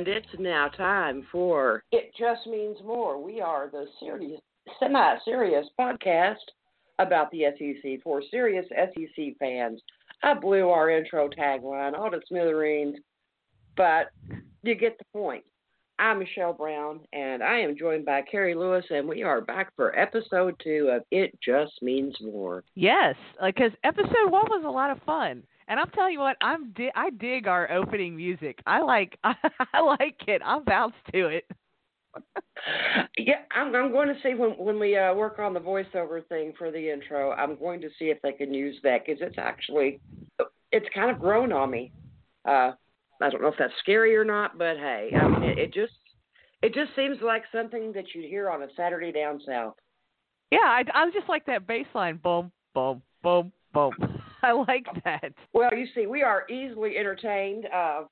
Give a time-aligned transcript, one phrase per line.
[0.00, 3.22] And it's now time for It Just Means More.
[3.22, 4.40] We are the serious,
[4.78, 6.36] semi serious podcast
[6.98, 9.82] about the SEC for serious SEC fans.
[10.22, 12.96] I blew our intro tagline all to smithereens,
[13.76, 14.06] but
[14.62, 15.44] you get the point.
[15.98, 19.94] I'm Michelle Brown, and I am joined by Carrie Lewis, and we are back for
[19.98, 22.64] episode two of It Just Means More.
[22.74, 25.42] Yes, uh, because episode one was a lot of fun.
[25.70, 28.58] And I'm telling you what, I'm di- I dig our opening music.
[28.66, 30.42] I like I like it.
[30.44, 31.44] I'll bounce to it.
[33.16, 36.52] yeah, I'm I'm going to see when when we uh, work on the voiceover thing
[36.58, 37.30] for the intro.
[37.30, 40.00] I'm going to see if they can use that because it's actually
[40.72, 41.92] it's kind of grown on me.
[42.44, 42.72] Uh,
[43.22, 45.92] I don't know if that's scary or not, but hey, I mean, it, it just
[46.62, 49.74] it just seems like something that you'd hear on a Saturday down south.
[50.50, 53.92] Yeah, I I just like that bass line, boom, boom, boom, boom.
[54.42, 55.32] I like that.
[55.52, 57.66] Well, you see, we are easily entertained.
[57.74, 58.02] Uh,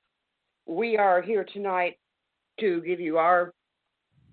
[0.65, 1.97] we are here tonight
[2.59, 3.53] to give you our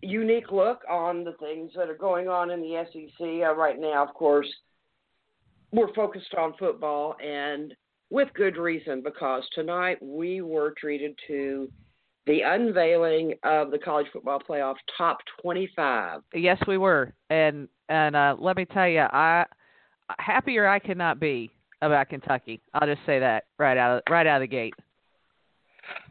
[0.02, 4.06] unique look on the things that are going on in the SEC uh, right now.
[4.06, 4.48] Of course,
[5.72, 7.74] we're focused on football, and
[8.10, 11.68] with good reason, because tonight we were treated to
[12.26, 16.20] the unveiling of the college football playoff top 25.
[16.34, 19.44] Yes, we were, and and uh, let me tell you, I
[20.18, 21.50] happier I cannot be
[21.82, 22.60] about Kentucky.
[22.74, 24.74] I'll just say that right out of, right out of the gate.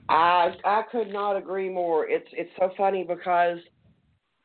[0.10, 2.08] I I could not agree more.
[2.08, 3.58] It's it's so funny because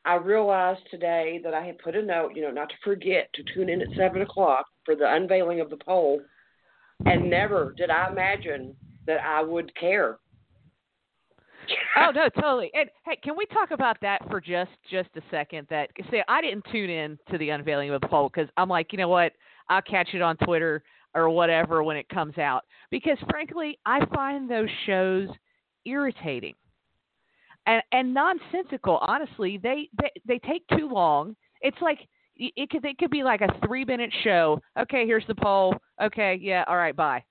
[0.05, 3.43] I realized today that I had put a note, you know, not to forget to
[3.53, 6.21] tune in at seven o'clock for the unveiling of the poll,
[7.05, 10.17] and never did I imagine that I would care.
[11.97, 12.71] oh no, totally.
[12.73, 15.67] And hey, can we talk about that for just just a second?
[15.69, 18.91] That see, I didn't tune in to the unveiling of the poll because I'm like,
[18.91, 19.33] you know what?
[19.69, 20.83] I'll catch it on Twitter
[21.13, 22.63] or whatever when it comes out.
[22.89, 25.29] Because frankly I find those shows
[25.85, 26.53] irritating
[27.65, 29.59] and and nonsensical honestly.
[29.61, 31.35] They they, they take too long.
[31.61, 31.99] It's like
[32.35, 34.59] it could it could be like a 3 minute show.
[34.79, 35.75] Okay here's the poll.
[36.01, 37.23] Okay yeah all right bye.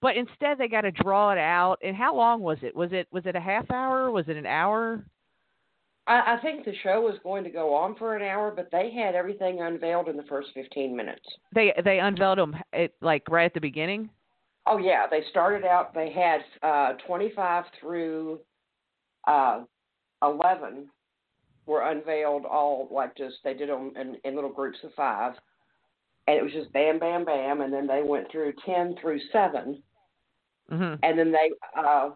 [0.00, 1.76] But instead they got to draw it out.
[1.82, 2.76] And how long was it?
[2.76, 4.10] Was it was it a half hour?
[4.10, 5.06] Was it an hour
[6.06, 8.90] I, I think the show was going to go on for an hour, but they
[8.90, 11.24] had everything unveiled in the first fifteen minutes.
[11.54, 14.10] They they unveiled them at, like right at the beginning.
[14.66, 15.94] Oh yeah, they started out.
[15.94, 18.40] They had uh, twenty five through
[19.26, 19.62] uh,
[20.22, 20.88] eleven
[21.66, 25.32] were unveiled all like just they did them in, in little groups of five,
[26.26, 29.82] and it was just bam, bam, bam, and then they went through ten through 7
[30.70, 30.94] mm-hmm.
[31.02, 32.10] and then they uh,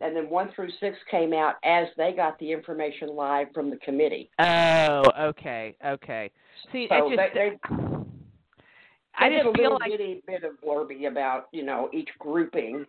[0.00, 3.76] and then one through six came out as they got the information live from the
[3.78, 4.30] committee.
[4.38, 6.30] Oh, okay, okay.
[6.72, 7.76] See, so just, they, they,
[9.16, 12.84] I just feel like bitty bit of blurby about you know each grouping.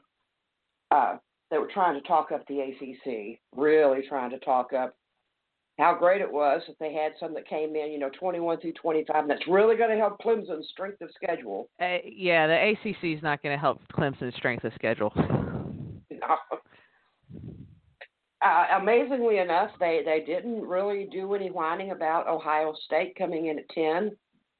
[0.91, 1.17] Uh,
[1.51, 4.95] they were trying to talk up the ACC, really trying to talk up
[5.79, 8.73] how great it was that they had some that came in, you know, 21 through
[8.73, 11.69] 25, and that's really going to help Clemson's strength of schedule.
[11.81, 15.13] Uh, yeah, the ACC is not going to help Clemson's strength of schedule.
[16.11, 16.35] No.
[18.41, 23.59] Uh, amazingly enough, they, they didn't really do any whining about Ohio State coming in
[23.59, 24.11] at 10.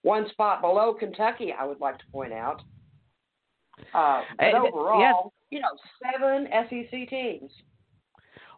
[0.02, 2.62] One spot below Kentucky, I would like to point out.
[3.94, 5.00] Uh, but uh, overall,
[5.50, 5.58] yeah.
[5.58, 5.70] you know,
[6.04, 7.52] seven SEC teams.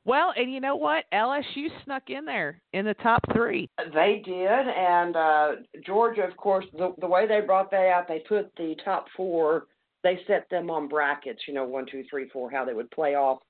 [0.03, 1.05] Well, and you know what?
[1.13, 3.69] LSU snuck in there in the top three.
[3.93, 5.49] They did, and uh,
[5.85, 9.67] Georgia, of course, the the way they brought that out, they put the top four.
[10.03, 13.13] They set them on brackets, you know, one, two, three, four, how they would play
[13.13, 13.41] off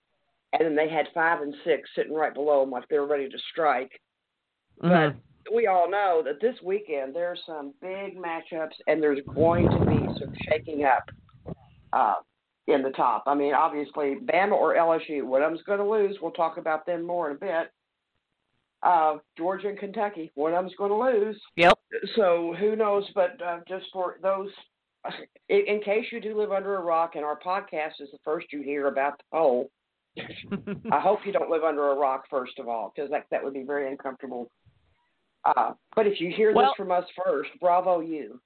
[0.53, 3.29] and then they had five and six sitting right below them like they were ready
[3.29, 3.91] to strike.
[4.84, 5.17] Mm-hmm.
[5.45, 9.85] But we all know that this weekend there's some big matchups and there's going to
[9.85, 11.09] be some shaking up
[11.93, 12.16] uh,
[12.67, 13.23] in the top.
[13.28, 16.17] I mean, obviously, Bama or LSU, one of them's going to lose.
[16.22, 17.72] We'll talk about them more in a bit.
[18.84, 21.40] Uh, Georgia and Kentucky, one of them's going to lose.
[21.55, 21.78] Yep.
[22.16, 23.08] So who knows?
[23.14, 24.49] But uh, just for those,
[25.49, 28.47] in, in case you do live under a rock, and our podcast is the first
[28.52, 29.70] you hear about the poll
[30.17, 33.53] I hope you don't live under a rock, first of all, because that that would
[33.53, 34.49] be very uncomfortable.
[35.46, 38.40] Uh, but if you hear well, this from us first, bravo you.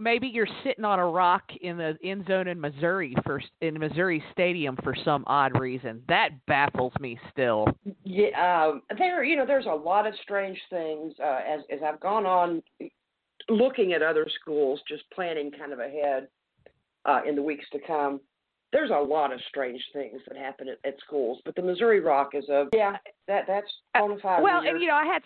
[0.00, 4.22] Maybe you're sitting on a rock in the end zone in Missouri for in Missouri
[4.32, 6.02] Stadium for some odd reason.
[6.08, 7.66] That baffles me still.
[8.02, 12.00] Yeah, um, there you know there's a lot of strange things uh, as as I've
[12.00, 12.62] gone on
[13.48, 16.28] looking at other schools, just planning kind of ahead
[17.04, 18.20] uh, in the weeks to come
[18.74, 22.30] there's a lot of strange things that happen at, at schools, but the Missouri Rock
[22.34, 22.96] is a yeah
[23.28, 24.42] that that's bona fide.
[24.42, 25.22] Well, and you know, I had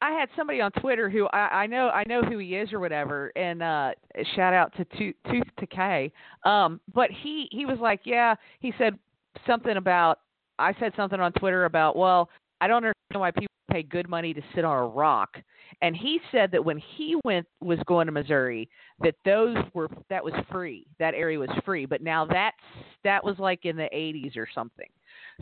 [0.00, 2.80] I had somebody on Twitter who I, I know I know who he is or
[2.80, 3.90] whatever, and uh
[4.34, 6.10] shout out to Tooth, Tooth Decay.
[6.44, 8.98] Um, but he he was like, yeah, he said
[9.46, 10.20] something about
[10.58, 12.30] I said something on Twitter about, well,
[12.62, 15.36] I don't understand why people pay good money to sit on a rock.
[15.82, 18.68] And he said that when he went was going to Missouri,
[19.00, 20.86] that those were that was free.
[20.98, 21.86] That area was free.
[21.86, 22.56] But now that's
[23.04, 24.88] that was like in the 80s or something.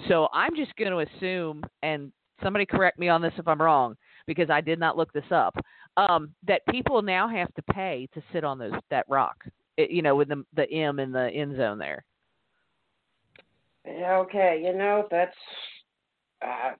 [0.08, 2.12] So I'm just going to assume, and
[2.42, 5.54] somebody correct me on this if I'm wrong, because I did not look this up.
[5.96, 9.36] Um, that people now have to pay to sit on those that rock.
[9.76, 12.04] It, you know, with the the M in the end zone there.
[13.86, 15.36] Okay, you know that's
[16.42, 16.72] uh,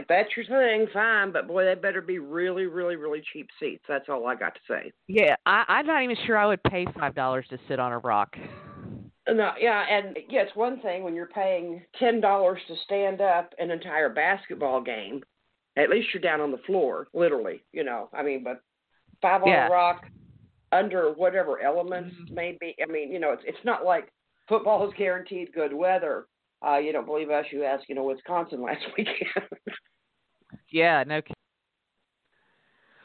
[0.00, 1.32] if that's your thing, fine.
[1.32, 3.84] But boy, they better be really, really, really cheap seats.
[3.88, 4.92] That's all I got to say.
[5.08, 7.98] Yeah, I, I'm not even sure I would pay five dollars to sit on a
[7.98, 8.36] rock.
[9.28, 13.54] No, yeah, and yeah, it's one thing when you're paying ten dollars to stand up
[13.58, 15.22] an entire basketball game.
[15.76, 17.62] At least you're down on the floor, literally.
[17.72, 18.60] You know, I mean, but
[19.22, 19.66] five on Yeah.
[19.68, 20.06] a rock
[20.72, 22.34] under whatever elements Mhm.
[22.34, 22.74] may be.
[22.82, 24.10] I mean, you know, it's it's not like
[24.48, 26.26] football is guaranteed good weather.
[26.66, 27.46] Uh, you don't believe us?
[27.52, 29.48] You ask, you know, Wisconsin last weekend.
[30.70, 31.20] Yeah, no.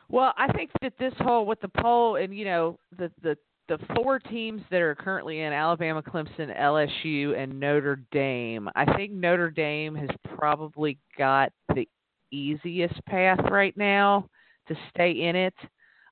[0.10, 3.80] Well, I think that this whole with the poll and you know the the the
[3.96, 8.70] four teams that are currently in Alabama, Clemson, LSU, and Notre Dame.
[8.76, 11.88] I think Notre Dame has probably got the
[12.32, 14.28] easiest path right now
[14.68, 15.54] to stay in it.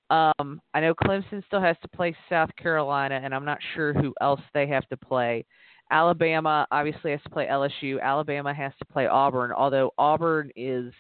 [0.10, 4.14] Um, I know Clemson still has to play South Carolina, and I'm not sure who
[4.22, 5.46] else they have to play.
[5.92, 8.02] Alabama obviously has to play LSU.
[8.02, 10.94] Alabama has to play Auburn, although Auburn is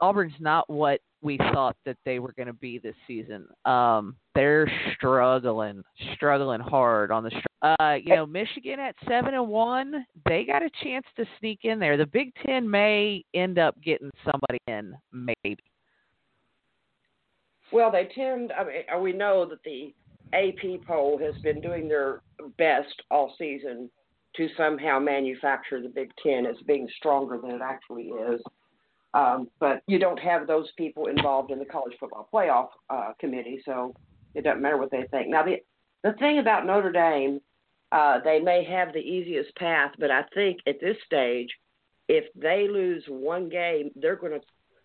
[0.00, 3.46] Auburn's not what we thought that they were going to be this season.
[3.64, 5.82] Um, they're struggling,
[6.14, 7.30] struggling hard on the.
[7.62, 11.78] Uh, you know, Michigan at seven and one, they got a chance to sneak in
[11.78, 11.98] there.
[11.98, 15.62] The Big Ten may end up getting somebody in, maybe.
[17.70, 18.52] Well, they tend.
[18.52, 19.94] I mean, uh, we know that the
[20.32, 22.22] AP poll has been doing their
[22.56, 23.90] best all season
[24.36, 28.40] to somehow manufacture the Big Ten as being stronger than it actually is.
[29.12, 33.60] Um, but you don't have those people involved in the college football playoff uh, committee,
[33.64, 33.94] so
[34.34, 35.28] it doesn't matter what they think.
[35.28, 35.56] Now, the
[36.02, 37.40] the thing about Notre Dame,
[37.92, 41.48] uh, they may have the easiest path, but I think at this stage,
[42.08, 44.40] if they lose one game, they're going to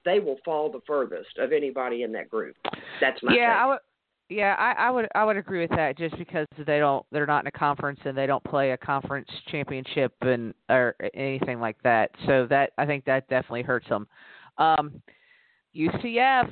[0.06, 2.56] they will fall the furthest of anybody in that group.
[3.02, 3.58] That's my yeah, take.
[3.58, 3.80] I would.
[4.30, 5.08] Yeah, I, I would.
[5.14, 5.98] I would agree with that.
[5.98, 9.30] Just because they don't, they're not in a conference and they don't play a conference
[9.50, 12.10] championship and or anything like that.
[12.26, 14.08] So that I think that definitely hurts them.
[14.58, 15.02] Um,
[15.76, 16.50] UCF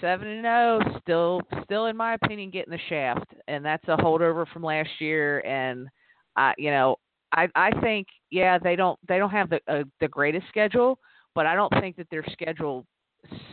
[0.00, 4.46] seven and zero, still, still in my opinion, getting the shaft, and that's a holdover
[4.52, 5.40] from last year.
[5.40, 5.88] And
[6.36, 6.96] I, you know,
[7.32, 10.98] I I think yeah, they don't they don't have the uh, the greatest schedule,
[11.34, 12.86] but I don't think that their schedule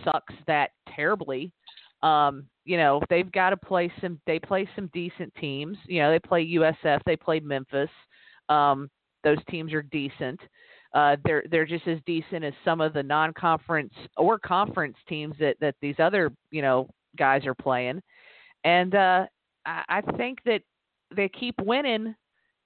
[0.04, 1.52] sucks that terribly
[2.04, 4.20] um, you know, they've got to play some.
[4.26, 5.78] They play some decent teams.
[5.86, 7.02] You know, they play USF.
[7.06, 7.90] They play Memphis.
[8.48, 8.90] Um,
[9.24, 10.40] those teams are decent.
[10.94, 15.56] Uh, they're they're just as decent as some of the non-conference or conference teams that
[15.60, 16.88] that these other you know
[17.18, 18.02] guys are playing.
[18.64, 19.26] And uh,
[19.66, 20.62] I, I think that
[21.16, 22.16] they keep winning.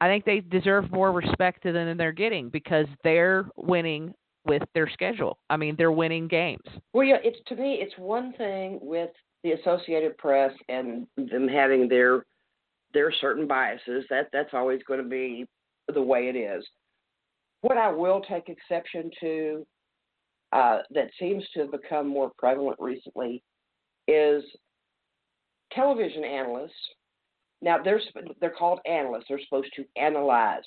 [0.02, 4.14] I think they deserve more respect than they're getting because they're winning
[4.46, 5.38] with their schedule.
[5.50, 6.64] I mean, they're winning games.
[6.94, 9.10] Well, yeah, it's to me, it's one thing with
[9.44, 12.26] the Associated Press and them having their
[12.94, 14.06] their certain biases.
[14.10, 15.46] That that's always going to be
[15.94, 16.66] the way it is.
[17.62, 19.66] What I will take exception to,
[20.52, 23.42] uh, that seems to have become more prevalent recently,
[24.08, 24.44] is
[25.72, 26.72] television analysts.
[27.62, 28.02] Now they're
[28.42, 29.26] they're called analysts.
[29.30, 30.64] They're supposed to analyze.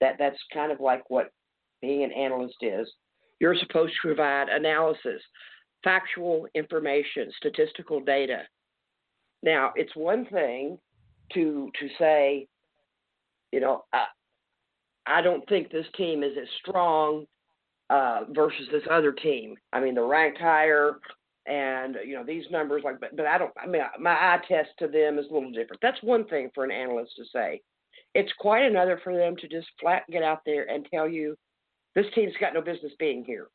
[0.00, 1.30] That that's kind of like what
[1.80, 2.90] being an analyst is.
[3.40, 5.20] You're supposed to provide analysis,
[5.82, 8.42] factual information, statistical data.
[9.42, 10.78] Now, it's one thing
[11.32, 12.46] to to say,
[13.52, 14.06] you know, I,
[15.06, 17.26] I don't think this team is as strong
[17.90, 19.56] uh, versus this other team.
[19.72, 20.98] I mean, they're ranked higher,
[21.46, 22.82] and you know these numbers.
[22.84, 23.52] Like, but but I don't.
[23.62, 25.82] I mean, my eye test to them is a little different.
[25.82, 27.60] That's one thing for an analyst to say.
[28.14, 31.36] It's quite another for them to just flat get out there and tell you
[31.94, 33.48] this team's got no business being here.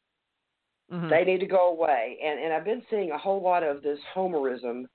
[0.92, 1.10] Mhm.
[1.10, 2.18] They need to go away.
[2.24, 4.86] And and I've been seeing a whole lot of this homerism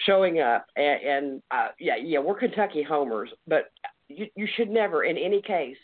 [0.00, 0.66] showing up.
[0.76, 3.70] And, and uh, yeah, yeah, we're Kentucky homers, but
[4.08, 5.78] you you should never, in any case,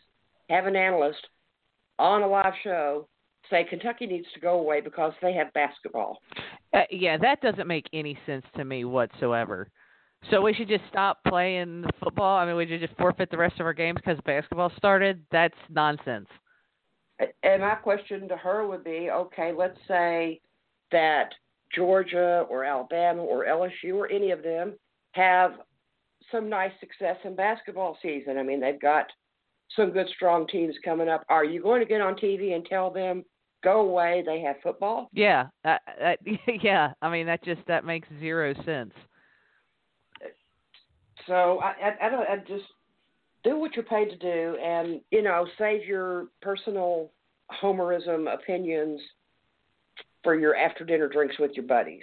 [0.49, 1.27] have an analyst
[1.99, 3.09] on a live show
[3.51, 6.21] say Kentucky needs to go away because they have basketball.
[6.73, 9.69] Uh, yeah, that doesn't make any sense to me whatsoever.
[10.31, 12.39] So we should just stop playing football.
[12.39, 15.23] I mean, we should just forfeit the rest of our games because basketball started.
[15.31, 16.27] That's nonsense.
[17.43, 20.41] And my question to her would be, okay, let's say
[20.93, 21.31] that
[21.75, 24.75] Georgia or Alabama or LSU or any of them
[25.13, 25.53] have
[26.31, 28.39] some nice success in basketball season.
[28.39, 29.07] I mean, they've got
[29.75, 31.25] some good strong teams coming up.
[31.29, 33.25] Are you going to get on TV and tell them
[33.65, 34.23] go away?
[34.25, 35.09] They have football.
[35.13, 35.79] Yeah, uh,
[36.63, 36.93] yeah.
[37.03, 38.93] I mean that just that makes zero sense.
[41.27, 42.29] So I, I, I don't.
[42.29, 42.65] I just
[43.47, 47.11] do what you're paid to do, and you know, save your personal
[47.63, 49.01] homerism opinions
[50.23, 52.03] for your after dinner drinks with your buddies.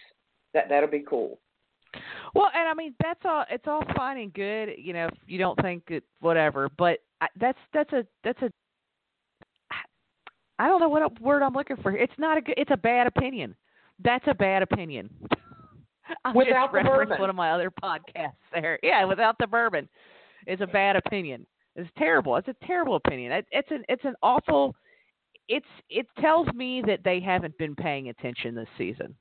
[0.53, 1.39] That that'll be cool.
[2.33, 3.45] Well, and I mean that's all.
[3.49, 5.07] It's all fine and good, you know.
[5.07, 8.49] If you don't think it, whatever, but I, that's that's a that's a.
[10.59, 11.95] I don't know what word I'm looking for.
[11.95, 12.55] It's not a good.
[12.57, 13.55] It's a bad opinion.
[14.03, 15.09] That's a bad opinion.
[16.25, 17.19] I'll without just the bourbon.
[17.19, 18.79] one of my other podcasts there.
[18.83, 19.87] Yeah, without the bourbon,
[20.47, 21.45] it's a bad opinion.
[21.75, 22.35] It's terrible.
[22.35, 23.31] It's a terrible opinion.
[23.31, 24.75] It, it's an it's an awful.
[25.47, 29.15] It's it tells me that they haven't been paying attention this season.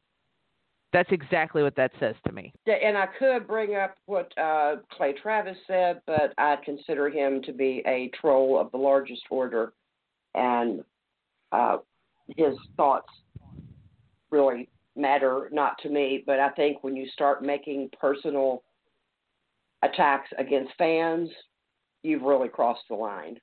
[0.93, 2.52] That's exactly what that says to me.
[2.67, 7.52] And I could bring up what uh, Clay Travis said, but I consider him to
[7.52, 9.73] be a troll of the largest order,
[10.35, 10.85] and
[11.50, 11.79] uh,
[12.37, 13.09] his thoughts
[14.31, 16.23] really matter not to me.
[16.26, 18.62] But I think when you start making personal
[19.83, 21.29] attacks against fans,
[22.03, 23.39] you've really crossed the line.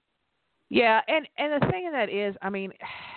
[0.70, 2.72] Yeah, and and the thing that is, I mean,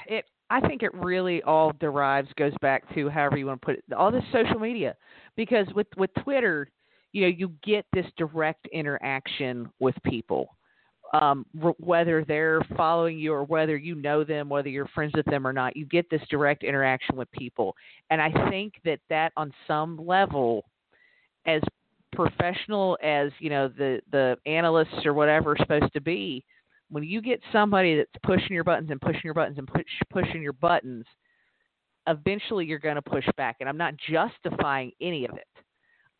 [0.07, 0.25] it.
[0.51, 3.85] I think it really all derives goes back to however you want to put it,
[3.97, 4.95] all this social media,
[5.35, 6.69] because with with Twitter,
[7.13, 10.55] you know, you get this direct interaction with people,
[11.15, 11.47] um,
[11.79, 15.55] whether they're following you or whether you know them, whether you're friends with them or
[15.55, 15.75] not.
[15.75, 17.75] You get this direct interaction with people,
[18.11, 20.65] and I think that that on some level,
[21.47, 21.63] as
[22.13, 26.45] professional as you know the the analysts or whatever are supposed to be
[26.93, 30.43] when you get somebody that's pushing your buttons and pushing your buttons and push, pushing
[30.43, 31.07] your buttons,
[32.07, 33.57] eventually you're going to push back.
[33.61, 35.47] And I'm not justifying any of it.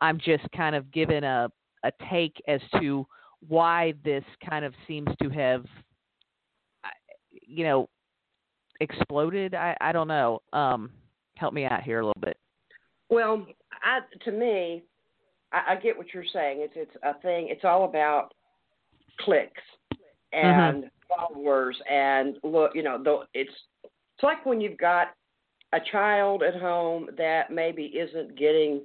[0.01, 1.49] I'm just kind of giving a
[1.85, 3.05] a take as to
[3.49, 5.65] why this kind of seems to have,
[7.31, 7.89] you know,
[8.81, 9.55] exploded.
[9.55, 10.41] I I don't know.
[10.55, 10.91] Um,
[11.37, 12.39] help me out here a little bit.
[13.11, 13.47] Well,
[13.83, 14.85] I to me,
[15.53, 16.59] I, I get what you're saying.
[16.61, 17.49] It's it's a thing.
[17.51, 18.35] It's all about
[19.21, 19.63] clicks
[20.33, 22.73] and followers and look.
[22.75, 23.53] You know, though it's
[23.85, 25.09] it's like when you've got
[25.73, 28.83] a child at home that maybe isn't getting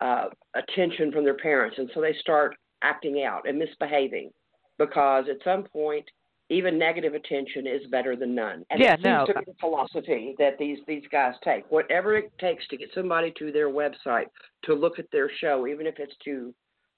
[0.00, 4.30] uh, attention from their parents, and so they start acting out and misbehaving
[4.78, 6.04] because at some point
[6.50, 8.64] even negative attention is better than none.
[8.70, 9.26] And Yeah, it seems no.
[9.26, 11.70] to be the philosophy that these these guys take.
[11.70, 14.28] Whatever it takes to get somebody to their website
[14.64, 16.54] to look at their show, even if it's to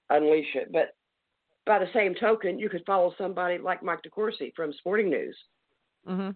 [0.09, 0.71] unleash it.
[0.71, 0.95] But
[1.65, 5.37] by the same token, you could follow somebody like Mike DeCourcy from Sporting News.
[6.07, 6.31] Mm-hmm.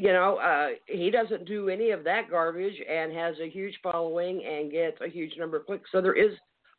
[0.00, 4.44] You know, uh, he doesn't do any of that garbage and has a huge following
[4.44, 5.90] and gets a huge number of clicks.
[5.90, 6.32] So there is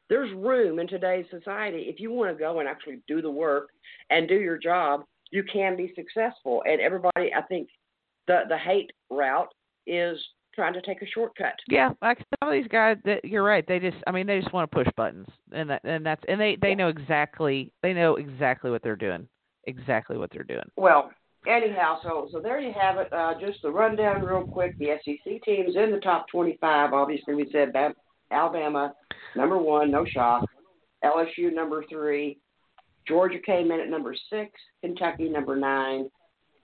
[0.10, 3.70] there's room in today's society if you want to go and actually do the work
[4.10, 7.68] and do your job you can be successful and everybody i think
[8.28, 9.52] the the hate route
[9.88, 10.18] is
[10.56, 13.66] trying to take a shortcut Yeah, like some of these guys, that you're right.
[13.68, 16.40] They just, I mean, they just want to push buttons, and that, and that's, and
[16.40, 16.76] they, they Yeah.
[16.76, 19.28] know exactly, they know exactly what they're doing,
[19.66, 20.70] exactly what they're doing.
[20.78, 21.10] well
[21.48, 25.42] anyhow so so there you have it uh just the rundown real quick the sec
[25.44, 27.94] teams in the top 25 obviously we said Bam-
[28.32, 28.94] alabama
[29.36, 30.46] number one no shock
[31.04, 32.38] lsu number three
[33.08, 36.10] georgia came in at number six kentucky number nine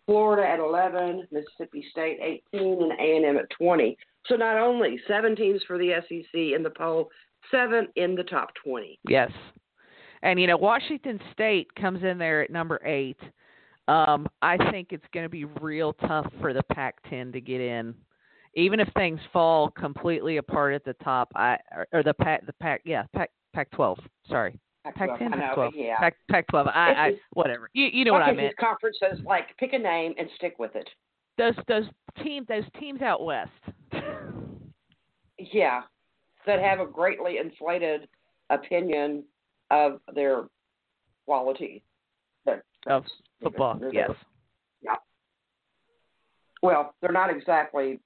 [0.10, 2.17] Florida at 11, Mississippi State
[2.51, 3.96] 18, and A&M at 20.
[4.25, 7.12] So not only seven teams for the SEC in the poll,
[7.51, 8.98] seven in the top 20.
[9.08, 9.29] Yes,
[10.24, 13.19] and you know, Washington State comes in there at number eight.
[13.88, 17.93] Um, I think it's going to be real tough for the Pac-10 to get in,
[18.55, 21.31] even if things fall completely apart at the top.
[21.36, 21.58] I
[21.91, 23.98] or, the Pac, the Pac, yeah, Pac, Pac-12.
[24.27, 25.98] Sorry, Pac-10, I know, Pac-12, yeah.
[25.98, 26.67] Pac, Pac-12.
[26.75, 27.69] I, I, whatever.
[27.74, 28.55] You, you know what I meant.
[28.57, 30.89] conferences, like, pick a name and stick with it.
[31.38, 31.86] Those those
[32.24, 33.51] team those teams out west.
[35.53, 35.83] Yeah,
[36.45, 38.09] that have a greatly inflated
[38.50, 39.24] opinion
[39.71, 40.43] of their
[41.25, 41.81] quality.
[42.88, 43.05] Of
[43.41, 44.09] Football, they're- yes.
[46.62, 48.00] Well, they're not exactly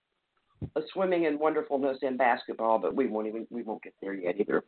[0.75, 4.39] a swimming in wonderfulness in basketball, but we won't even we won't get there yet
[4.39, 4.63] either.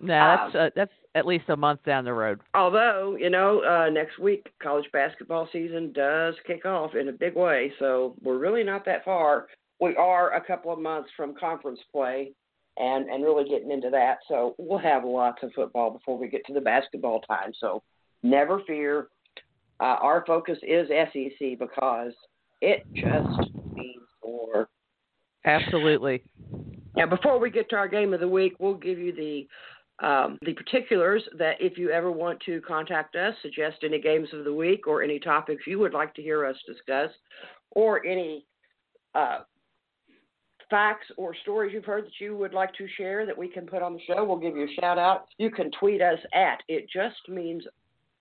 [0.00, 2.40] No, that's uh, that's at least a month down the road.
[2.54, 7.36] Although, you know, uh, next week college basketball season does kick off in a big
[7.36, 9.46] way, so we're really not that far.
[9.80, 12.32] We are a couple of months from conference play
[12.76, 14.18] and and really getting into that.
[14.28, 17.52] So we'll have lots of football before we get to the basketball time.
[17.58, 17.82] So
[18.22, 19.08] never fear.
[19.80, 22.12] Uh, our focus is SEC because
[22.60, 24.68] it just means more.
[25.44, 26.24] Absolutely.
[26.96, 29.46] Now, before we get to our game of the week, we'll give you the
[30.00, 34.44] um, the particulars that if you ever want to contact us, suggest any games of
[34.44, 37.10] the week or any topics you would like to hear us discuss,
[37.70, 38.44] or any
[39.14, 39.40] uh,
[40.68, 43.82] facts or stories you've heard that you would like to share that we can put
[43.82, 45.26] on the show, we'll give you a shout out.
[45.38, 47.64] You can tweet us at it just means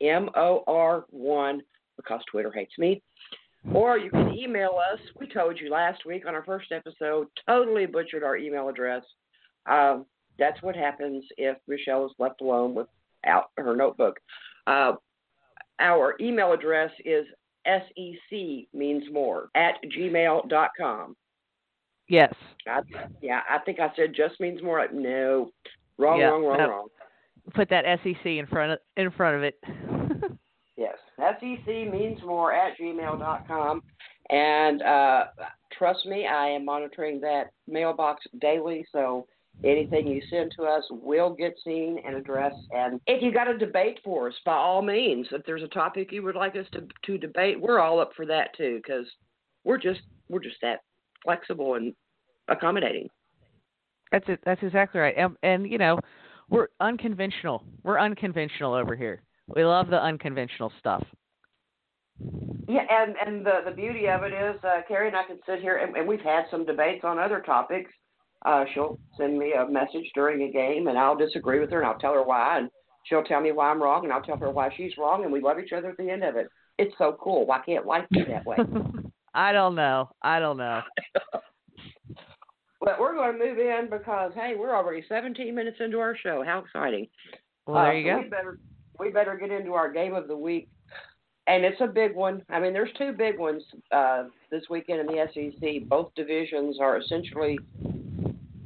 [0.02, 1.62] M O R 1
[1.98, 3.02] because Twitter hates me.
[3.74, 5.00] Or you can email us.
[5.18, 9.04] We told you last week on our first episode, totally butchered our email address.
[9.66, 10.06] Um,
[10.40, 14.20] that's what happens if Michelle is left alone without her notebook.
[14.68, 14.94] Uh,
[15.80, 17.26] our email address is
[17.66, 21.16] sec means more at gmail.com.
[22.10, 22.34] Yes.
[22.68, 22.82] I,
[23.22, 24.86] yeah, I think I said just means more.
[24.92, 25.52] No,
[25.98, 26.70] wrong, yeah, wrong, wrong, no.
[26.70, 26.88] wrong.
[27.54, 29.56] Put that SEC in front of in front of it.
[30.76, 33.84] Yes, sec means more at gmail.com.
[34.30, 35.26] And uh,
[35.78, 39.28] trust me, I am monitoring that mailbox daily, so
[39.64, 42.68] anything you send to us will get seen and addressed.
[42.72, 46.12] And if you got a debate for us, by all means, if there's a topic
[46.12, 49.06] you would like us to to debate, we're all up for that too, because
[49.64, 50.82] we're just we're just that
[51.24, 51.94] flexible and
[52.50, 53.08] accommodating.
[54.12, 54.40] That's it.
[54.46, 55.16] That's exactly right.
[55.18, 56.00] And, and you know,
[56.50, 57.64] we're unconventional.
[57.84, 59.24] We're unconventional over here.
[59.48, 61.04] We love the unconventional stuff.
[62.68, 65.62] Yeah, and and the the beauty of it is, uh, Carrie and I can sit
[65.62, 67.92] here, and, and we've had some debates on other topics.
[68.46, 71.88] Uh, she'll send me a message during a game, and I'll disagree with her, and
[71.88, 72.70] I'll tell her why, and
[73.06, 75.42] she'll tell me why I'm wrong, and I'll tell her why she's wrong, and we
[75.42, 76.48] love each other at the end of it.
[76.78, 77.46] It's so cool.
[77.46, 78.58] Why can't life be that way?
[79.34, 80.10] I don't know.
[80.22, 80.82] I don't know.
[82.82, 86.44] but we're going to move in because hey, we're already 17 minutes into our show.
[86.46, 87.08] How exciting!
[87.66, 88.22] Well, there you uh, go.
[88.24, 88.60] We better
[89.00, 90.68] we better get into our game of the week,
[91.48, 92.44] and it's a big one.
[92.50, 95.88] I mean, there's two big ones uh, this weekend in the SEC.
[95.88, 97.58] Both divisions are essentially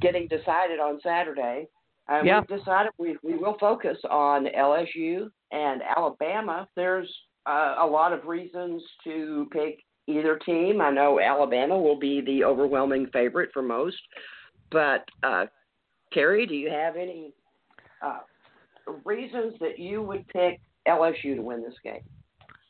[0.00, 1.68] getting decided on Saturday.
[2.08, 2.40] Um, Yeah.
[2.40, 6.68] We've decided we we will focus on LSU and Alabama.
[6.74, 7.12] There's
[7.46, 10.80] uh, a lot of reasons to pick either team.
[10.80, 14.00] I know Alabama will be the overwhelming favorite for most,
[14.70, 15.46] but uh,
[16.12, 17.34] Carrie, do you have any
[18.02, 18.20] uh,
[19.04, 22.02] reasons that you would pick LSU to win this game?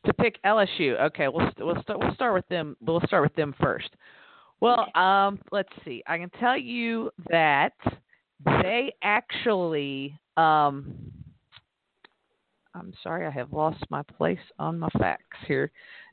[0.09, 1.01] to pick LSU.
[1.01, 2.77] Okay, we'll st- we'll start we'll start with them.
[2.81, 3.91] We'll start with them first.
[4.61, 6.03] Well, um, let's see.
[6.07, 7.75] I can tell you that
[8.45, 10.19] they actually.
[10.37, 10.95] Um,
[12.75, 15.71] I'm sorry, I have lost my place on my facts here.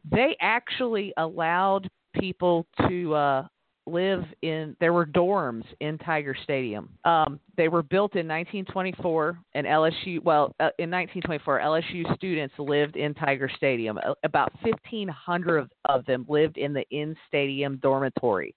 [0.09, 3.47] They actually allowed people to uh,
[3.87, 4.75] live in.
[4.79, 6.89] There were dorms in Tiger Stadium.
[7.03, 10.23] Um, they were built in 1924, and LSU.
[10.23, 13.97] Well, uh, in 1924, LSU students lived in Tiger Stadium.
[13.97, 18.55] Uh, About 1,500 of, of them lived in the in-stadium dormitory.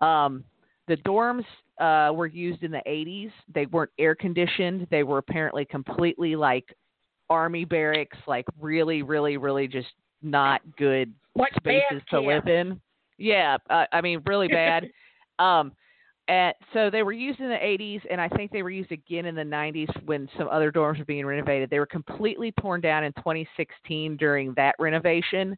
[0.00, 0.44] Um,
[0.86, 1.44] the dorms
[1.78, 3.30] uh, were used in the 80s.
[3.54, 4.86] They weren't air conditioned.
[4.90, 6.64] They were apparently completely like
[7.30, 9.88] army barracks, like really, really, really just
[10.22, 12.80] not good Like spaces to live in.
[13.18, 14.88] Yeah, uh, I mean really bad.
[15.38, 15.72] um,
[16.28, 19.24] and so they were used in the 80s, and I think they were used again
[19.24, 21.70] in the 90s when some other dorms were being renovated.
[21.70, 25.56] They were completely torn down in 2016 during that renovation.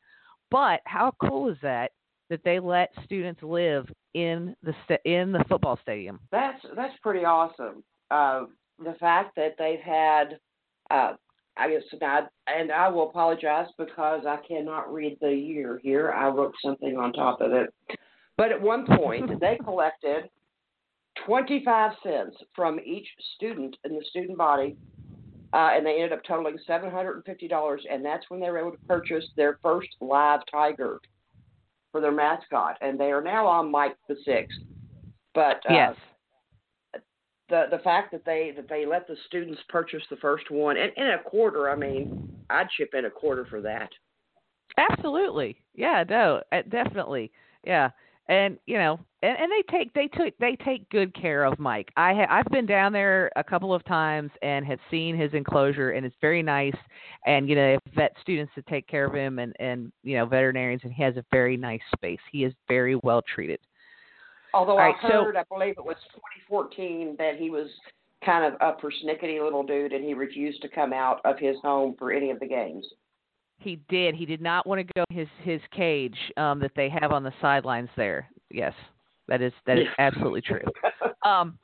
[0.51, 1.91] But how cool is that
[2.29, 6.21] that they let students live in the sta- in the football stadium?
[6.31, 7.83] That's that's pretty awesome.
[8.11, 8.45] Uh,
[8.79, 10.39] the fact that they've had,
[10.91, 11.15] uh,
[11.61, 11.83] I guess,
[12.47, 16.11] and I will apologize because I cannot read the year here.
[16.11, 17.73] I wrote something on top of it.
[18.39, 20.31] But at one point, they collected
[21.27, 24.75] 25 cents from each student in the student body,
[25.53, 27.79] uh, and they ended up totaling $750.
[27.91, 30.99] And that's when they were able to purchase their first live tiger
[31.93, 32.79] for their mascot.
[32.81, 34.59] And they are now on Mike the Sixth.
[35.35, 35.97] But uh, yes.
[37.51, 40.93] The the fact that they that they let the students purchase the first one and,
[40.97, 43.91] and a quarter, I mean, I'd chip in a quarter for that.
[44.79, 45.61] Absolutely.
[45.75, 47.31] Yeah, no, uh, definitely.
[47.65, 47.91] Yeah.
[48.29, 51.91] And you know, and, and they take they took they take good care of Mike.
[51.97, 55.91] I ha, I've been down there a couple of times and have seen his enclosure,
[55.91, 56.77] and it's very nice.
[57.27, 60.17] And you know, they have vet students to take care of him, and and you
[60.17, 62.21] know, veterinarians, and he has a very nice space.
[62.31, 63.59] He is very well treated.
[64.55, 65.97] Although All I right, so- heard, I believe it was
[66.49, 67.69] 2014 that he was
[68.25, 71.95] kind of a persnickety little dude, and he refused to come out of his home
[71.99, 72.85] for any of the games.
[73.59, 74.15] He did.
[74.15, 77.23] He did not want to go in his his cage um, that they have on
[77.23, 78.27] the sidelines there.
[78.51, 78.73] Yes,
[79.29, 80.65] that is that is absolutely true.
[81.27, 81.59] Um,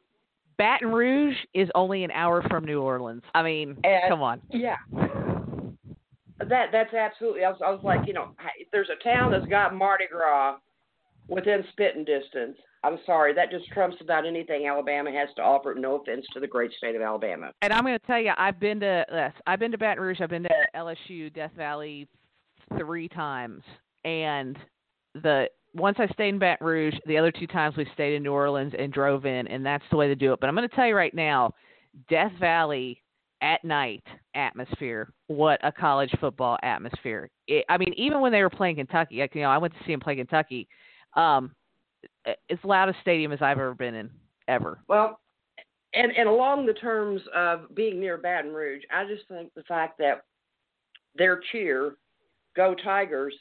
[0.59, 3.23] Baton Rouge is only an hour from New Orleans.
[3.35, 4.41] I mean, And- come on.
[4.51, 4.77] yeah.
[6.39, 7.45] That that's absolutely.
[7.45, 8.33] I was I was like, you know,
[8.71, 10.59] there's a town that's got Mardi Gras
[11.29, 12.57] within spitting distance.
[12.87, 15.75] I'm sorry, that just trumps about anything Alabama has to offer.
[15.75, 17.51] No offense to the great state of Alabama.
[17.61, 20.21] And I'm going to tell you, I've been to yes, I've been to Baton Rouge,
[20.21, 22.07] I've been to LSU, Death Valley
[22.79, 23.63] three times,
[24.05, 24.57] and
[25.15, 28.33] the once I stayed in Baton Rouge, the other two times we stayed in New
[28.33, 30.41] Orleans and drove in, and that's the way to do it.
[30.41, 31.51] But I'm going to tell you right now,
[32.09, 33.03] Death Valley
[33.43, 34.05] at night
[34.37, 35.13] atmosphere.
[35.27, 37.31] What a college football atmosphere!
[37.49, 39.81] It, I mean, even when they were playing Kentucky, like, you know, I went to
[39.85, 40.69] see them play Kentucky.
[41.15, 41.51] Um,
[42.49, 44.11] it's the loudest stadium as I've ever been in
[44.49, 44.81] ever.
[44.89, 45.21] Well,
[45.95, 49.99] and and along the terms of being near Baton Rouge, I just think the fact
[49.99, 50.23] that
[51.15, 51.97] their cheer,
[52.55, 53.35] "Go Tigers,"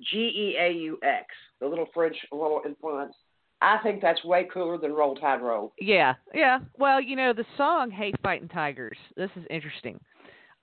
[0.00, 1.26] G E A U X,
[1.60, 3.14] the little French little influence.
[3.62, 5.72] I think that's way cooler than Roll Tide Roll.
[5.80, 6.58] Yeah, yeah.
[6.76, 9.98] Well, you know the song "Hey Fighting Tigers." This is interesting.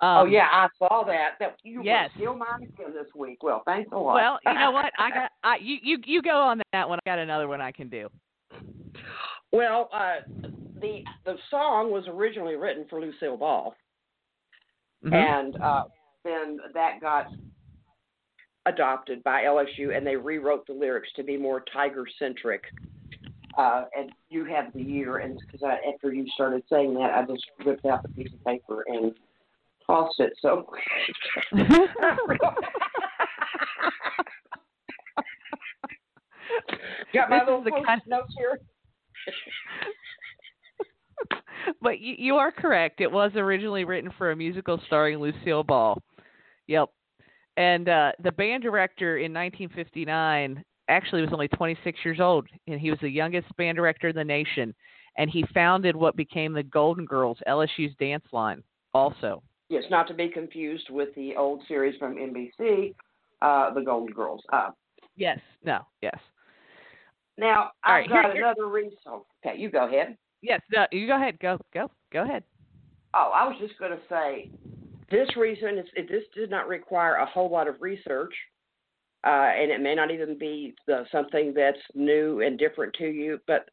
[0.02, 1.34] Um, oh yeah, I saw that.
[1.40, 2.10] That you yes.
[2.18, 3.44] were still again this week.
[3.44, 4.16] Well, thanks a lot.
[4.16, 4.92] Well, you know what?
[4.98, 5.32] I got.
[5.44, 6.98] I you you you go on that one.
[7.06, 8.10] I got another one I can do.
[9.52, 10.22] Well, uh,
[10.82, 13.76] the the song was originally written for Lucille Ball,
[15.06, 15.14] mm-hmm.
[15.14, 15.84] and uh,
[16.24, 17.28] then that got
[18.66, 22.64] adopted by LSU, and they rewrote the lyrics to be more tiger centric.
[23.58, 27.44] Uh, and you have the year, and because after you started saying that, I just
[27.66, 29.14] ripped out the piece of paper and
[29.92, 30.34] tossed it.
[30.42, 30.66] So.
[37.14, 38.60] Got my this little the kind notes here.
[41.82, 43.02] but you, you are correct.
[43.02, 46.02] It was originally written for a musical starring Lucille Ball.
[46.68, 46.90] Yep.
[47.58, 52.90] And uh, the band director in 1959 actually was only 26 years old, and he
[52.90, 54.74] was the youngest band director in the nation.
[55.18, 59.44] And he founded what became the Golden Girls, LSU's dance line, also.
[59.72, 62.94] Yes, not to be confused with the old series from NBC,
[63.42, 64.44] uh, The Golden Girls.
[64.52, 64.72] Uh,
[65.16, 66.18] yes, no, yes.
[67.38, 68.98] Now, All I've right, got here, another reason.
[69.08, 70.18] Okay, you go ahead.
[70.42, 71.40] Yes, no, you go ahead.
[71.40, 72.44] Go, go, go ahead.
[73.14, 74.52] Oh, I was just going to say
[75.10, 78.34] this reason is this did not require a whole lot of research,
[79.26, 83.40] uh, and it may not even be the, something that's new and different to you,
[83.48, 83.70] but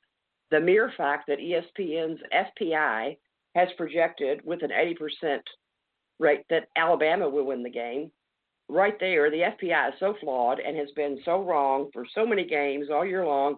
[0.53, 3.17] the mere fact that ESPN's FPI
[3.57, 5.41] has projected with an 80%
[6.19, 8.11] rate that Alabama will win the game.
[8.69, 12.45] Right there, the FPI is so flawed and has been so wrong for so many
[12.45, 13.57] games all year long.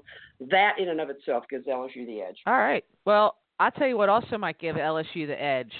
[0.50, 2.36] That in and of itself gives LSU the edge.
[2.46, 2.84] All right.
[3.04, 5.72] Well, I'll tell you what also might give LSU the edge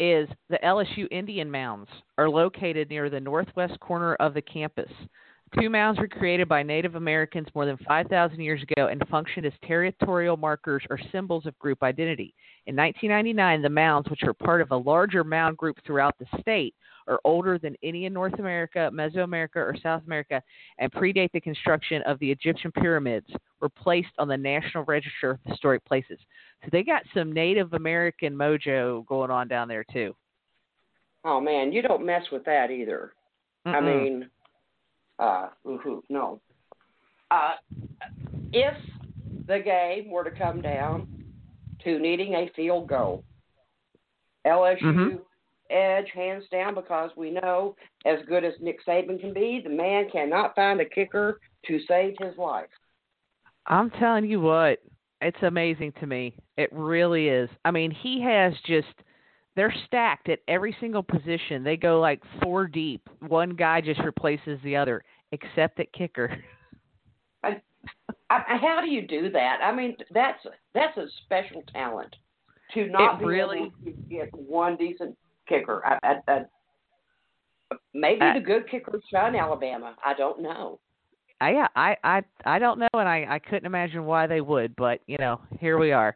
[0.00, 4.90] is the LSU Indian Mounds are located near the northwest corner of the campus.
[5.60, 9.52] Two mounds were created by Native Americans more than 5,000 years ago and functioned as
[9.66, 12.34] territorial markers or symbols of group identity.
[12.66, 16.74] In 1999, the mounds, which are part of a larger mound group throughout the state,
[17.06, 20.42] are older than any in North America, Mesoamerica, or South America
[20.78, 23.26] and predate the construction of the Egyptian pyramids,
[23.60, 26.18] were placed on the National Register of Historic Places.
[26.62, 30.14] So they got some Native American mojo going on down there, too.
[31.24, 33.12] Oh, man, you don't mess with that either.
[33.66, 33.74] Mm-mm.
[33.74, 34.30] I mean,
[35.18, 35.48] uh,
[36.08, 36.40] no.
[37.30, 37.54] Uh,
[38.52, 38.74] if
[39.48, 41.06] the game were to come down
[41.84, 43.24] to needing a field goal,
[44.46, 45.24] LSU Mhm.
[45.70, 50.10] edge hands down because we know as good as Nick Saban can be, the man
[50.10, 52.68] cannot find a kicker to save his life.
[53.66, 54.80] I'm telling you what,
[55.20, 56.34] it's amazing to me.
[56.56, 57.48] It really is.
[57.64, 58.88] I mean, he has just
[59.56, 61.62] they're stacked at every single position.
[61.62, 63.08] They go like four deep.
[63.28, 66.42] One guy just replaces the other, except at kicker.
[67.44, 67.60] I,
[68.30, 69.58] I, how do you do that?
[69.62, 70.38] I mean, that's
[70.74, 72.14] that's a special talent
[72.74, 75.16] to not It be really- able to get one decent
[75.48, 75.84] kicker.
[75.84, 76.32] I, I,
[77.70, 79.94] I, maybe I- the good kickers shine Alabama.
[80.04, 80.78] I don't know.
[81.40, 84.76] I, yeah, I, I, I don't know, and I, I couldn't imagine why they would,
[84.76, 86.14] but you know, here we are.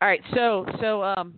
[0.00, 1.34] All right, so, so, um,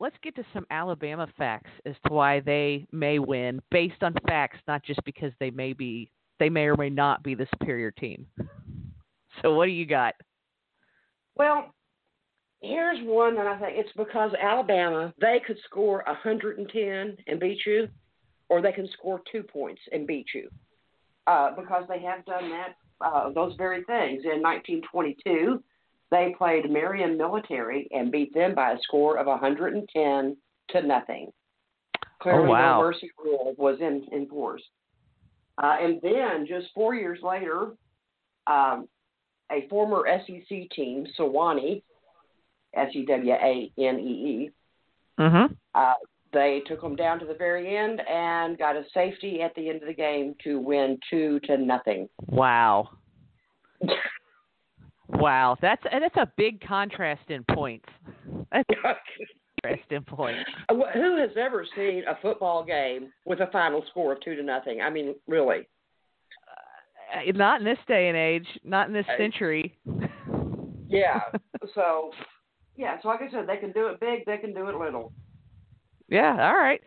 [0.00, 4.58] let's get to some Alabama facts as to why they may win, based on facts,
[4.68, 8.26] not just because they may be, they may or may not be the superior team.
[9.42, 10.14] So, what do you got?
[11.36, 11.74] Well,
[12.60, 17.88] here's one that I think it's because Alabama they could score 110 and beat you,
[18.48, 20.48] or they can score two points and beat you,
[21.26, 24.22] uh, because they have done that uh, those very things.
[24.24, 25.62] In 1922,
[26.10, 30.36] they played Marion Military and beat them by a score of 110
[30.70, 31.30] to nothing.
[32.22, 32.80] Clearly, wow.
[32.80, 34.62] no mercy rule was in in force.
[35.62, 37.72] Uh, and then just four years later,
[38.46, 38.88] um,
[39.50, 41.82] a former SEC team, Sewanee,
[42.74, 44.50] S E W A N E E,
[45.18, 45.54] Mm-hmm.
[45.74, 45.92] uh,
[46.32, 49.80] they took them down to the very end and got a safety at the end
[49.80, 52.08] of the game to win two to nothing.
[52.26, 52.90] Wow.
[55.08, 57.88] Wow, that's that's a big contrast in points.
[58.52, 58.68] That's
[59.62, 60.48] contrast in points.
[60.68, 64.80] Who has ever seen a football game with a final score of two to nothing?
[64.80, 65.68] I mean, really.
[67.14, 68.46] Uh, not in this day and age.
[68.64, 69.78] Not in this century.
[70.88, 71.20] Yeah.
[71.74, 72.10] so,
[72.76, 72.96] yeah.
[73.02, 74.24] So, like I said, they can do it big.
[74.26, 75.12] They can do it little.
[76.08, 76.48] Yeah.
[76.48, 76.80] All right.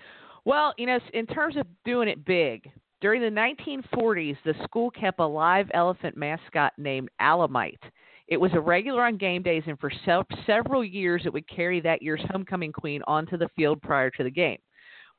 [0.46, 2.70] Well, you know, in terms of doing it big,
[3.02, 7.84] during the 1940s, the school kept a live elephant mascot named Alamite.
[8.30, 11.82] It was a regular on game days, and for se- several years, it would carry
[11.82, 14.60] that year's homecoming queen onto the field prior to the game.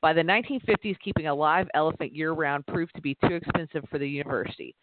[0.01, 3.99] By the 1950s, keeping a live elephant year round proved to be too expensive for
[3.99, 4.73] the university.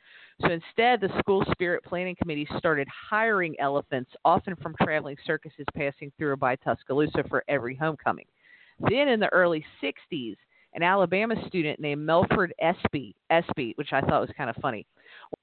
[0.43, 6.13] So instead, the school spirit planning committee started hiring elephants, often from traveling circuses passing
[6.17, 8.27] through or by Tuscaloosa for every homecoming.
[8.89, 10.37] Then in the early 60s,
[10.75, 14.87] an Alabama student named Melford Espy, Espy, which I thought was kind of funny,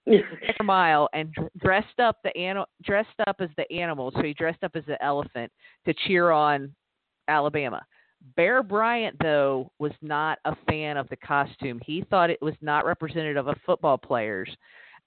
[0.07, 4.11] a mile and dressed up the an- dressed up as the animal.
[4.15, 5.51] So he dressed up as the elephant
[5.85, 6.73] to cheer on
[7.27, 7.81] Alabama.
[8.35, 11.79] Bear Bryant, though, was not a fan of the costume.
[11.85, 14.49] He thought it was not representative of football players.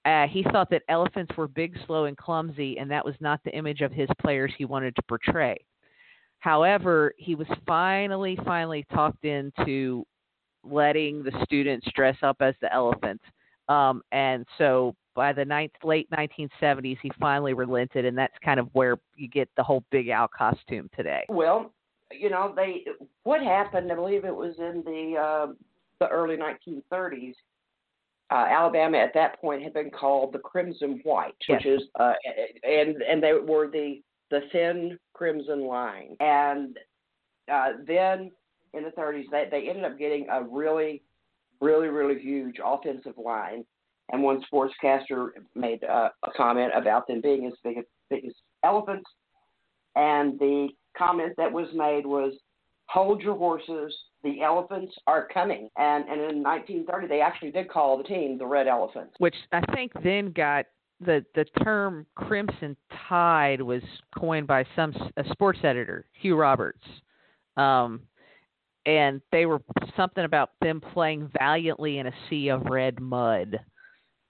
[0.05, 3.51] Uh, he thought that elephants were big, slow, and clumsy, and that was not the
[3.51, 5.57] image of his players he wanted to portray.
[6.39, 10.05] However, he was finally, finally talked into
[10.63, 13.21] letting the students dress up as the elephant.
[13.69, 18.67] Um, and so by the ninth, late 1970s, he finally relented, and that's kind of
[18.73, 21.25] where you get the whole Big Al costume today.
[21.29, 21.71] Well,
[22.11, 22.85] you know, they
[23.23, 23.91] what happened?
[23.91, 25.53] I believe it was in the uh,
[25.99, 27.33] the early 1930s.
[28.31, 31.57] Uh, Alabama at that point had been called the Crimson White, yes.
[31.57, 32.13] which is uh,
[32.63, 36.15] and and they were the the thin crimson line.
[36.19, 36.77] And
[37.51, 38.31] uh, then
[38.73, 41.01] in the 30s, they, they ended up getting a really,
[41.61, 43.65] really, really huge offensive line.
[44.11, 48.33] And one sportscaster made uh, a comment about them being as big as, big as
[48.63, 49.09] elephants.
[49.95, 52.33] And the comment that was made was,
[52.87, 55.69] hold your horses, the elephants are coming.
[55.77, 59.13] And, and in 1930, they actually did call the team the Red Elephants.
[59.19, 60.65] Which I think then got
[60.99, 62.75] the the term crimson
[63.07, 63.81] tide was
[64.17, 66.83] coined by some a sports editor hugh roberts
[67.57, 68.01] um
[68.85, 69.61] and they were
[69.95, 73.59] something about them playing valiantly in a sea of red mud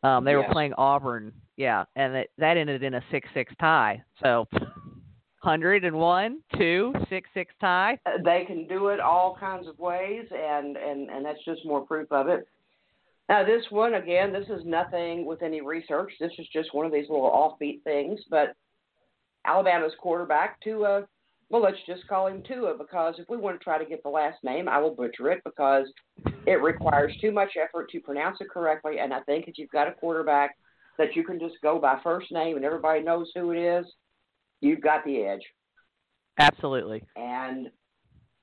[0.04, 0.46] um they yes.
[0.48, 4.48] were playing auburn yeah and that that ended in a six six tie so
[5.42, 10.26] hundred and one two six six tie they can do it all kinds of ways
[10.32, 12.48] and and and that's just more proof of it
[13.30, 16.12] now, this one, again, this is nothing with any research.
[16.20, 18.20] This is just one of these little offbeat things.
[18.28, 18.56] But
[19.46, 21.08] Alabama's quarterback, Tua,
[21.50, 24.10] well, let's just call him Tua because if we want to try to get the
[24.10, 25.88] last name, I will butcher it because
[26.46, 29.00] it requires too much effort to pronounce it correctly.
[29.00, 30.56] And I think if you've got a quarterback
[31.00, 33.86] that you can just go by first name and everybody knows who it is,
[34.62, 35.42] you've got the edge.
[36.38, 37.04] Absolutely.
[37.16, 37.70] And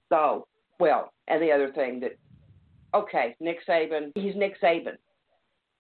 [0.09, 0.47] so,
[0.81, 2.19] well, and the other thing that
[2.95, 4.97] okay, Nick Saban, he's Nick Saban.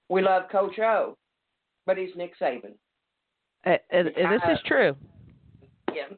[0.08, 1.16] We love Coach O,
[1.86, 2.74] but he's Nick Saban.
[3.64, 4.94] Uh, and, and this is true.
[5.92, 6.14] Yeah.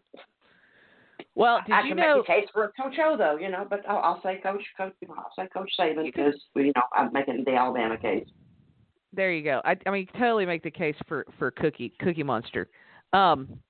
[1.39, 2.17] Well, did I you can know?
[2.17, 4.93] make a case for Coach O though, you know, but I'll, I'll say Coach, Coach,
[5.09, 8.27] I'll say Coach Saban because you know I'm making the Alabama case.
[9.13, 9.63] There you go.
[9.65, 12.69] I, I mean, totally make the case for for Cookie Cookie Monster.
[13.13, 13.61] Um,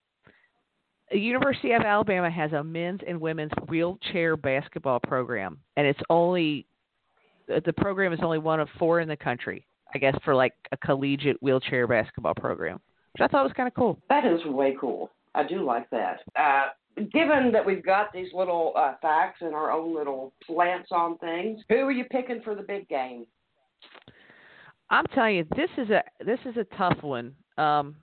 [1.13, 6.65] University of Alabama has a men's and women's wheelchair basketball program, and it's only
[7.49, 10.77] the program is only one of four in the country, I guess, for like a
[10.79, 12.81] collegiate wheelchair basketball program,
[13.13, 13.99] which I thought was kind of cool.
[14.09, 15.11] That is way cool.
[15.35, 16.21] I do like that.
[16.35, 16.69] Uh,
[17.13, 21.61] given that we've got these little uh, facts and our own little slants on things,
[21.69, 23.27] who are you picking for the big game?
[24.91, 27.35] I'm telling you, this is a this is a tough one.
[27.59, 27.97] Um,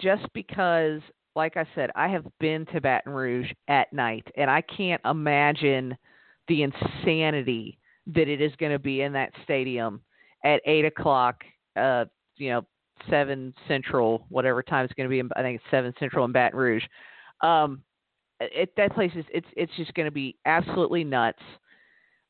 [0.00, 1.00] just because,
[1.36, 5.96] like I said, I have been to Baton Rouge at night, and I can't imagine
[6.48, 10.00] the insanity that it is going to be in that stadium
[10.44, 11.42] at eight o'clock.
[11.76, 12.62] Uh, you know,
[13.08, 15.28] seven central, whatever time it's going to be.
[15.36, 16.84] I think it's seven central in Baton Rouge.
[17.40, 17.82] Um,
[18.40, 21.42] it, that place is it's it's just going to be absolutely nuts.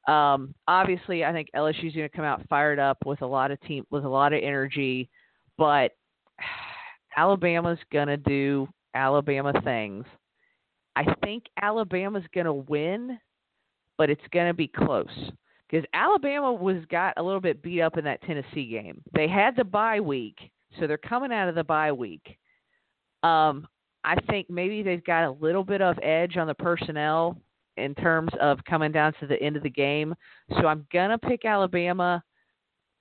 [0.07, 3.51] Um, obviously, I think LSU is going to come out fired up with a lot
[3.51, 5.09] of team with a lot of energy,
[5.57, 5.93] but
[7.17, 10.05] Alabama's going to do Alabama things.
[10.97, 13.19] I think Alabama's going to win,
[13.99, 15.09] but it's going to be close
[15.69, 19.03] because Alabama was got a little bit beat up in that Tennessee game.
[19.15, 20.37] They had the bye week,
[20.79, 22.39] so they're coming out of the bye week.
[23.23, 23.67] Um,
[24.05, 27.39] I think maybe they've got a little bit of edge on the personnel
[27.77, 30.15] in terms of coming down to the end of the game.
[30.61, 32.23] So I'm gonna pick Alabama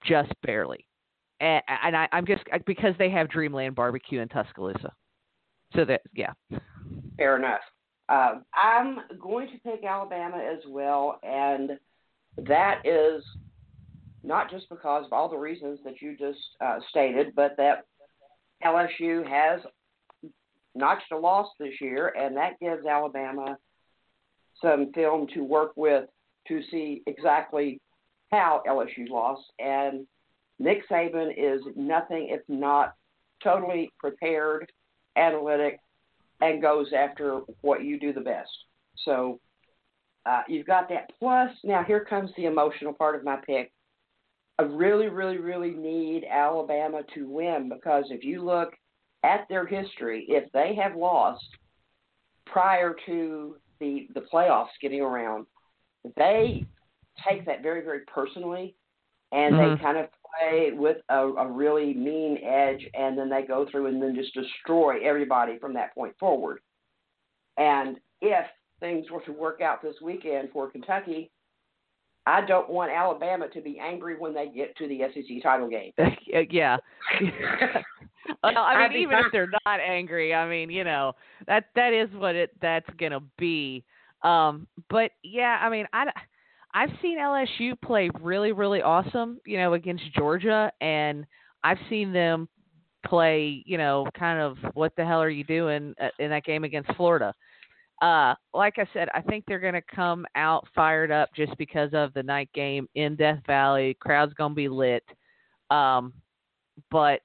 [0.05, 0.85] just barely.
[1.39, 4.93] and, and I, I'm just because they have Dreamland Barbecue in Tuscaloosa.
[5.75, 6.33] So that yeah.
[7.17, 7.61] Fair enough.
[8.09, 11.71] Uh, I'm going to pick Alabama as well, and
[12.37, 13.23] that is
[14.23, 17.85] not just because of all the reasons that you just uh, stated, but that
[18.63, 19.61] LSU has
[20.75, 23.57] notched a loss this year, and that gives Alabama
[24.61, 26.05] some film to work with
[26.47, 27.79] to see exactly
[28.31, 29.43] how LSU lost.
[29.59, 30.05] And
[30.59, 32.93] Nick Saban is nothing if not
[33.43, 34.71] totally prepared,
[35.15, 35.79] analytic,
[36.41, 38.51] and goes after what you do the best.
[39.05, 39.39] So
[40.25, 41.11] uh, you've got that.
[41.19, 43.71] Plus, now here comes the emotional part of my pick.
[44.59, 48.73] I really, really, really need Alabama to win because if you look
[49.23, 51.45] at their history, if they have lost
[52.45, 55.45] prior to the the playoffs getting around,
[56.15, 56.65] they
[57.27, 58.75] take that very, very personally,
[59.31, 59.75] and mm-hmm.
[59.75, 60.07] they kind of
[60.39, 64.33] play with a, a really mean edge, and then they go through and then just
[64.33, 66.59] destroy everybody from that point forward.
[67.57, 68.45] And if
[68.79, 71.31] things were to work out this weekend for Kentucky,
[72.25, 75.91] I don't want Alabama to be angry when they get to the SEC title game.
[76.49, 76.77] yeah.
[78.43, 81.13] well, I mean, even if they're not angry, I mean, you know,
[81.47, 83.83] that that is what it that's gonna be.
[84.23, 86.05] Um, but yeah, I mean, I
[86.73, 91.25] I've seen LSU play really, really awesome, you know, against Georgia, and
[91.63, 92.49] I've seen them
[93.05, 96.63] play, you know, kind of what the hell are you doing uh, in that game
[96.63, 97.33] against Florida.
[98.01, 101.91] Uh, like I said, I think they're going to come out fired up just because
[101.93, 103.95] of the night game in Death Valley.
[103.99, 105.03] Crowd's going to be lit.
[105.69, 106.11] Um,
[106.91, 107.21] but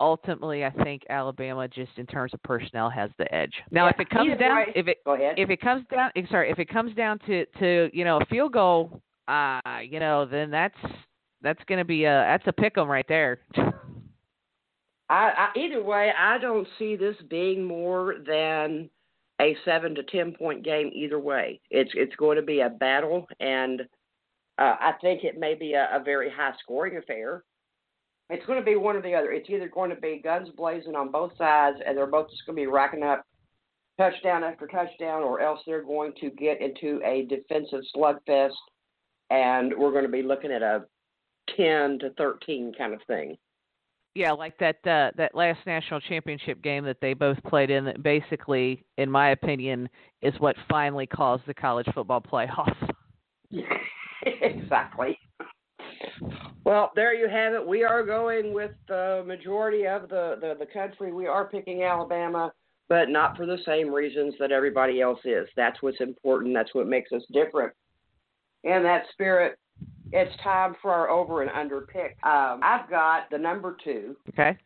[0.00, 3.52] ultimately, I think Alabama, just in terms of personnel, has the edge.
[3.70, 4.68] Now, yeah, if it comes down, right.
[4.74, 5.38] if it Go ahead.
[5.38, 8.52] if it comes down, sorry, if it comes down to to you know a field
[8.52, 10.78] goal, uh, you know, then that's
[11.42, 13.40] that's going to be a that's a pick 'em right there.
[15.10, 18.90] I, I either way, I don't see this being more than
[19.40, 21.60] a seven to ten point game either way.
[21.70, 23.82] It's it's going to be a battle, and
[24.58, 27.44] uh, I think it may be a, a very high scoring affair.
[28.30, 29.32] It's going to be one or the other.
[29.32, 32.56] It's either going to be guns blazing on both sides, and they're both just going
[32.56, 33.24] to be racking up
[33.98, 38.52] touchdown after touchdown, or else they're going to get into a defensive slugfest,
[39.30, 40.84] and we're going to be looking at a
[41.56, 43.36] 10 to 13 kind of thing.
[44.14, 47.84] Yeah, like that uh, that last national championship game that they both played in.
[47.84, 49.88] That basically, in my opinion,
[50.22, 52.74] is what finally caused the college football playoff.
[54.22, 55.18] exactly.
[56.68, 57.66] Well, there you have it.
[57.66, 61.14] We are going with the majority of the, the, the country.
[61.14, 62.52] We are picking Alabama,
[62.90, 65.48] but not for the same reasons that everybody else is.
[65.56, 66.52] That's what's important.
[66.52, 67.72] That's what makes us different.
[68.64, 69.58] In that spirit,
[70.12, 72.18] it's time for our over and under pick.
[72.22, 74.14] Um, I've got the number two.
[74.28, 74.58] Okay.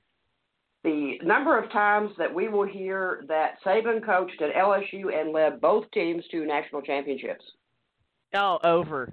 [0.82, 5.60] The number of times that we will hear that Saban coached at LSU and led
[5.60, 7.44] both teams to national championships.
[8.34, 9.12] Oh, over.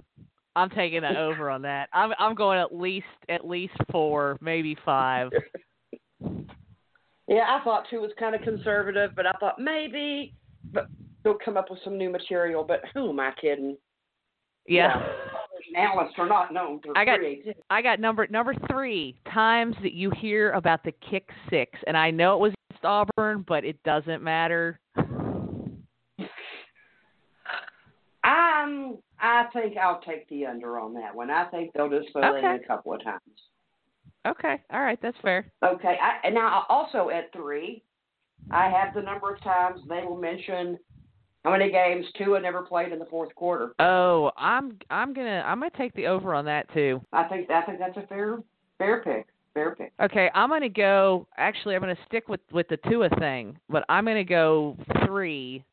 [0.56, 1.88] I'm taking an over on that.
[1.92, 5.30] I'm I'm going at least at least four, maybe five.
[7.28, 10.34] yeah, I thought two was kind of conservative, but I thought maybe,
[10.72, 10.88] but
[11.22, 12.64] they'll come up with some new material.
[12.64, 13.76] But who am I kidding?
[14.66, 14.96] Yeah.
[15.74, 15.82] yeah.
[15.82, 17.60] Analysts are not known for I got creativity.
[17.70, 22.10] I got number number three times that you hear about the kick six, and I
[22.10, 24.80] know it was against Auburn, but it doesn't matter.
[28.22, 31.30] Um, I think I'll take the under on that one.
[31.30, 32.38] I think they'll just fill okay.
[32.38, 33.20] in a couple of times.
[34.26, 35.50] Okay, all right, that's fair.
[35.64, 37.82] Okay, I, and now also at three,
[38.50, 40.78] I have the number of times they will mention
[41.44, 43.72] how many games Tua never played in the fourth quarter.
[43.78, 47.00] Oh, I'm I'm gonna I'm gonna take the over on that too.
[47.12, 48.38] I think I think that's a fair
[48.78, 49.26] fair pick.
[49.54, 49.92] Fair pick.
[50.00, 51.26] Okay, I'm gonna go.
[51.36, 54.76] Actually, I'm gonna stick with with the Tua thing, but I'm gonna go
[55.06, 55.64] three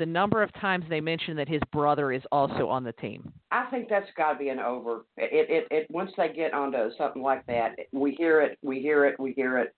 [0.00, 3.30] the number of times they mention that his brother is also on the team.
[3.52, 5.04] I think that's got to be an over.
[5.18, 9.04] It, it, it, once they get onto something like that, we hear it, we hear
[9.04, 9.74] it, we hear it.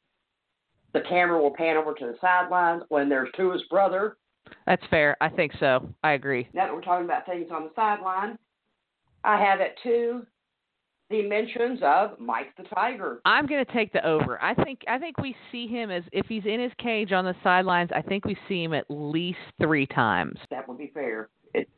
[0.95, 4.17] The camera will pan over to the sidelines when there's Tua's brother.
[4.65, 5.17] That's fair.
[5.21, 5.93] I think so.
[6.05, 6.47] I agree.
[6.55, 8.39] Now that we're talking about things on the sideline,
[9.25, 10.25] I have it too
[11.13, 13.21] the mentions of Mike the Tiger.
[13.25, 14.43] I'm going to take the over.
[14.43, 17.35] I think I think we see him as if he's in his cage on the
[17.45, 17.91] sidelines.
[17.95, 20.39] I think we see him at least three times.
[20.51, 21.29] That would be fair.
[21.55, 21.69] It,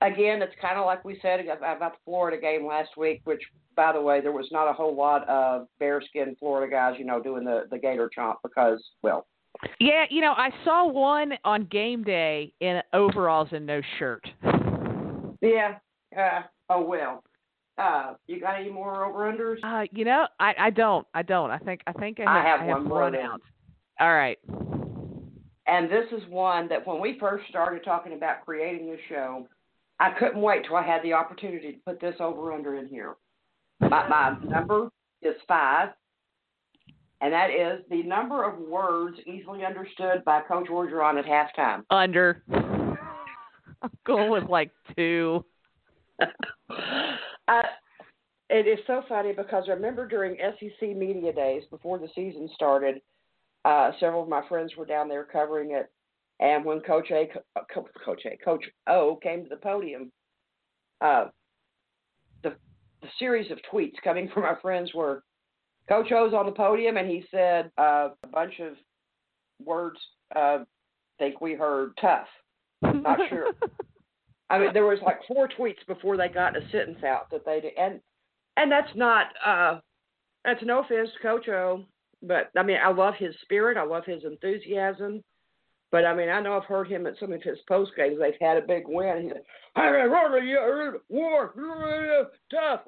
[0.00, 3.42] again, it's kind of like we said about the Florida game last week, which,
[3.74, 7.20] by the way, there was not a whole lot of bearskin Florida guys, you know,
[7.20, 9.26] doing the the gator chomp because, well.
[9.80, 14.26] Yeah, you know, I saw one on game day in overalls and no shirt.
[15.40, 15.76] Yeah.
[16.16, 17.22] Uh, oh well.
[17.78, 19.56] Uh, you got any more over unders?
[19.62, 21.06] Uh, you know, I I don't.
[21.14, 21.50] I don't.
[21.50, 23.40] I think I think I I have, have I one more run out.
[23.98, 24.38] All right.
[25.66, 29.46] And this is one that when we first started talking about creating the show,
[30.00, 33.14] I couldn't wait till I had the opportunity to put this over under in here.
[33.80, 34.88] My, my number
[35.22, 35.90] is five,
[37.20, 41.84] and that is the number of words easily understood by Coach Orgeron at halftime.
[41.90, 42.42] Under.
[42.50, 45.44] I'm going with like two.
[48.50, 53.00] it is so funny because I remember during SEC media days before the season started,
[53.64, 55.90] uh, several of my friends were down there covering it,
[56.40, 57.28] and when Coach A,
[57.72, 60.10] Co- Coach A, Coach O came to the podium,
[61.00, 61.26] uh,
[62.42, 62.54] the
[63.02, 65.22] the series of tweets coming from our friends were,
[65.88, 68.74] Coach O's on the podium, and he said uh, a bunch of
[69.64, 69.98] words.
[70.34, 70.58] Uh,
[71.18, 72.26] think we heard tough.
[72.82, 73.52] Not sure.
[74.52, 77.60] I mean, there was like four tweets before they got a sentence out that they
[77.60, 78.00] did, and
[78.58, 79.80] and that's not uh,
[80.44, 81.84] that's no offense Coach O,
[82.22, 85.22] but I mean, I love his spirit, I love his enthusiasm,
[85.90, 88.18] but I mean, I know I've heard him at some of his post games.
[88.20, 89.22] They've had a big win.
[89.22, 89.44] He's like,
[89.74, 90.06] "Hey,
[91.08, 92.80] war, tough,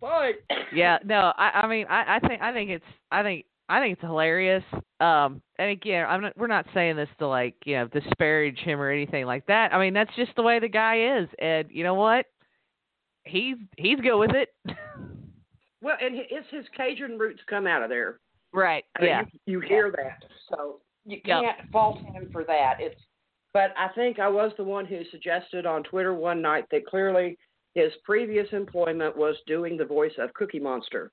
[0.00, 0.36] fight."
[0.72, 3.94] yeah, no, I I mean I, I think I think it's I think I think
[3.94, 4.64] it's hilarious.
[5.00, 8.80] Um and again, I'm not we're not saying this to like, you know, disparage him
[8.80, 9.72] or anything like that.
[9.72, 11.28] I mean, that's just the way the guy is.
[11.38, 12.26] And you know what?
[13.24, 14.48] He's he's good with it.
[15.84, 18.20] Well, and it's his Cajun roots come out of there.
[18.52, 18.84] right.
[18.96, 19.22] I mean, Yeah.
[19.46, 22.76] you, you hear that, so you can't fault him for that.
[22.78, 23.00] It's,
[23.52, 27.36] but I think I was the one who suggested on Twitter one night that clearly
[27.74, 31.10] his previous employment was doing the voice of Cookie Monster.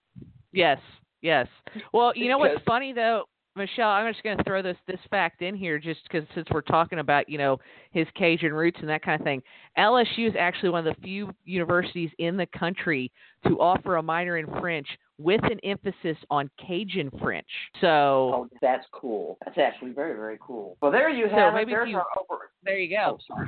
[0.51, 0.77] Yes,
[1.21, 1.47] yes.
[1.93, 3.23] Well, you know what's funny though,
[3.55, 3.89] Michelle.
[3.89, 6.99] I'm just going to throw this this fact in here, just because since we're talking
[6.99, 7.57] about you know
[7.91, 9.41] his Cajun roots and that kind of thing.
[9.77, 13.11] LSU is actually one of the few universities in the country
[13.47, 17.47] to offer a minor in French with an emphasis on Cajun French.
[17.81, 19.37] So Oh, that's cool.
[19.45, 20.77] That's actually very, very cool.
[20.81, 21.75] Well, there you So have maybe it.
[21.75, 22.51] There's you- our over.
[22.63, 23.19] there you Oh, go.
[23.27, 23.47] sorry.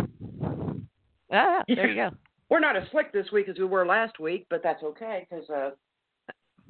[1.32, 2.09] Ah, there you go.
[2.49, 5.49] We're not as slick this week as we were last week, but that's okay because
[5.49, 5.69] uh,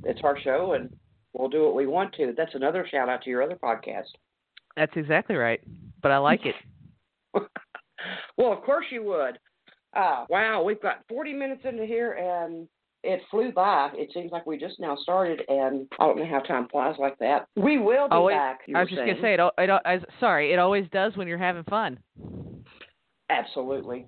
[0.03, 0.93] it's our show and
[1.33, 2.33] we'll do what we want to.
[2.35, 4.09] That's another shout out to your other podcast.
[4.75, 5.61] That's exactly right.
[6.01, 6.55] But I like it.
[8.37, 9.37] well, of course you would.
[9.95, 12.67] Uh, wow, we've got 40 minutes into here and
[13.03, 13.89] it flew by.
[13.93, 17.17] It seems like we just now started, and I don't know how time flies like
[17.19, 17.47] that.
[17.55, 18.59] We will be wait, back.
[18.75, 19.15] I was just saying.
[19.15, 19.39] gonna say it.
[19.57, 21.97] It, I, sorry, it always does when you're having fun.
[23.29, 24.07] Absolutely.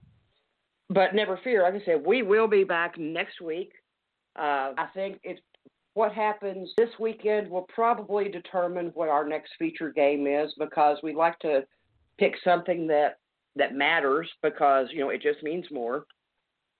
[0.89, 1.63] But never fear.
[1.63, 3.71] Like I said, we will be back next week.
[4.37, 5.41] Uh, I think it's
[5.93, 11.13] what happens this weekend will probably determine what our next feature game is because we
[11.13, 11.63] like to
[12.17, 13.19] pick something that
[13.55, 16.05] that matters because you know it just means more.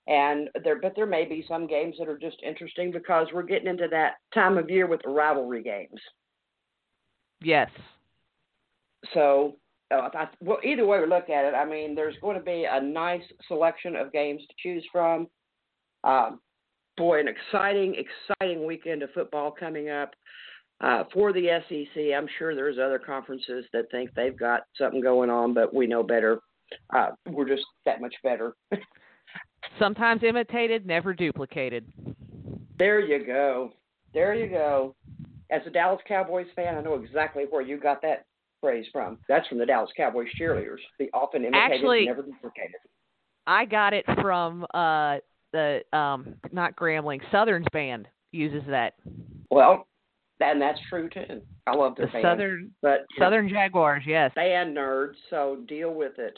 [0.07, 3.69] And there, but there may be some games that are just interesting because we're getting
[3.69, 5.99] into that time of year with the rivalry games.
[7.41, 7.69] Yes.
[9.13, 9.55] So,
[9.91, 12.65] uh, I, well, either way we look at it, I mean, there's going to be
[12.69, 15.27] a nice selection of games to choose from.
[16.03, 16.41] Um,
[16.97, 20.13] boy, an exciting, exciting weekend of football coming up
[20.81, 22.03] uh, for the SEC.
[22.15, 26.03] I'm sure there's other conferences that think they've got something going on, but we know
[26.03, 26.39] better.
[26.95, 28.53] Uh, we're just that much better.
[29.79, 31.85] Sometimes imitated, never duplicated.
[32.77, 33.71] there you go.
[34.13, 34.95] There you go.
[35.51, 38.25] As a Dallas Cowboys fan, I know exactly where you got that
[38.61, 39.19] phrase from.
[39.27, 40.77] That's from the Dallas Cowboys cheerleaders.
[40.99, 42.75] The often imitated, Actually- never duplicated.
[43.45, 45.17] I got it from uh
[45.53, 48.95] the um not Grambling Southern's band uses that.
[49.49, 49.87] Well,
[50.39, 51.41] and that's true too.
[51.65, 54.31] I love The their band, Southern but Southern Jaguars, yes.
[54.35, 56.37] band nerds, so deal with it.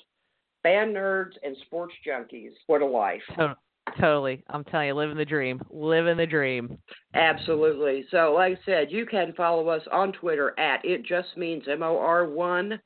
[0.64, 2.52] Band nerds and sports junkies.
[2.68, 3.22] What a life!
[3.38, 3.58] To-
[4.00, 4.44] totally.
[4.50, 5.62] I'm telling you, living the dream.
[5.72, 6.78] Living the dream.
[7.14, 8.06] Absolutely.
[8.12, 11.82] So, like I said, you can follow us on Twitter at it just means M
[11.84, 12.80] O R one.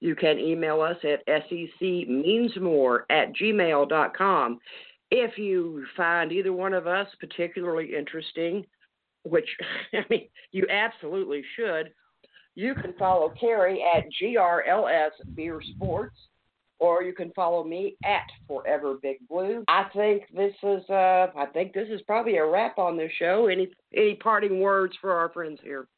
[0.00, 4.58] You can email us at secmeansmore at gmail.com.
[5.14, 8.64] If you find either one of us particularly interesting,
[9.24, 9.44] which
[9.92, 11.92] I mean you absolutely should,
[12.54, 16.16] you can follow Carrie at GRLS Beer Sports,
[16.78, 19.64] or you can follow me at Forever Big Blue.
[19.68, 23.48] I think this is uh I think this is probably a wrap on this show.
[23.48, 25.88] Any any parting words for our friends here?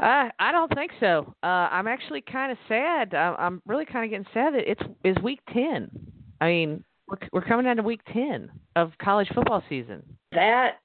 [0.00, 1.34] Uh, I don't think so.
[1.42, 3.12] Uh, I'm actually kind of sad.
[3.12, 5.90] I'm, I'm really kind of getting sad that it's is week ten.
[6.40, 10.02] I mean, we're we're coming down to week ten of college football season.
[10.32, 10.78] That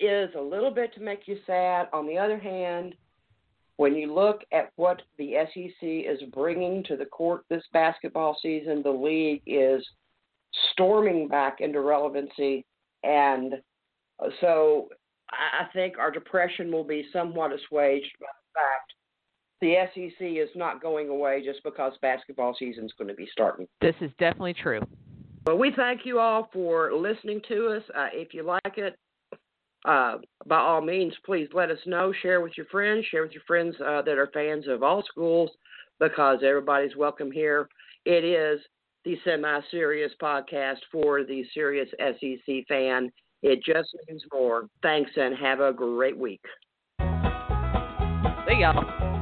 [0.00, 1.88] is a little bit to make you sad.
[1.92, 2.94] On the other hand,
[3.76, 8.82] when you look at what the SEC is bringing to the court this basketball season,
[8.82, 9.86] the league is
[10.72, 12.64] storming back into relevancy.
[13.02, 13.54] And
[14.40, 14.88] so
[15.30, 18.92] I think our depression will be somewhat assuaged by the fact
[19.60, 23.66] the SEC is not going away just because basketball season is going to be starting.
[23.80, 24.80] This is definitely true.
[25.46, 27.82] Well, we thank you all for listening to us.
[27.96, 28.98] Uh, if you like it,
[29.84, 32.12] uh, by all means, please let us know.
[32.20, 33.06] Share with your friends.
[33.06, 35.50] Share with your friends uh, that are fans of all schools
[36.00, 37.68] because everybody's welcome here.
[38.04, 38.58] It is
[39.04, 43.12] the semi serious podcast for the serious SEC fan.
[43.42, 44.68] It just means more.
[44.82, 46.42] Thanks and have a great week.
[48.48, 49.15] See y'all.